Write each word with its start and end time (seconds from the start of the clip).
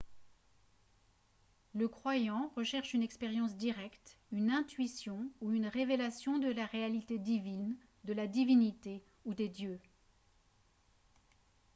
le 1.75 1.87
croyant 1.87 2.51
recherche 2.55 2.95
une 2.95 3.03
expérience 3.03 3.55
directe 3.55 4.17
une 4.31 4.49
intuition 4.49 5.29
ou 5.41 5.51
une 5.51 5.67
révélation 5.67 6.39
de 6.39 6.49
la 6.51 6.65
réalité 6.65 7.19
divine/de 7.19 8.13
la 8.13 8.25
divinité 8.25 9.03
ou 9.25 9.35
des 9.35 9.47
dieux 9.47 9.79